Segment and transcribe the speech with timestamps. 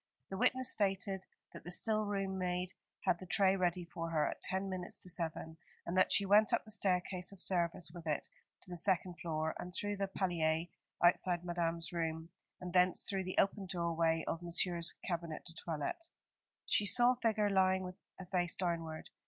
[0.31, 4.41] The witness stated that the still room maid had the tray ready for her at
[4.41, 8.27] ten minutes to seven, and that she went up the staircase of service with it
[8.61, 10.65] to the second floor, and through the palier
[11.05, 12.29] outside Madame's room,
[12.59, 16.07] and thence through the open doorway of Monsieur's cabinet de toilette.
[16.65, 19.11] She saw a figure lying with the face downward.